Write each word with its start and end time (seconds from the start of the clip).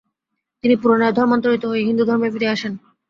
তিনি 0.63 0.75
পুনরায় 0.81 1.15
ধর্মান্তরিত 1.17 1.63
হয়ে 1.71 1.87
হিন্দু 1.89 2.03
ধর্মে 2.09 2.29
ফিরে 2.33 2.47
আসেন। 2.55 2.73